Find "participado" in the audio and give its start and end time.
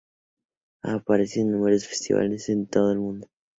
1.01-1.49